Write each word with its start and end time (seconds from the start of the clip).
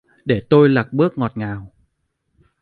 Để 0.25 0.41
tôi 0.49 0.69
lạc 0.69 0.93
bước 0.93 1.17
ngọt 1.17 1.31
ngào 1.35 1.71